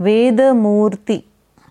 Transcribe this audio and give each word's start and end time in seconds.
Vedamurthy. 0.00 1.24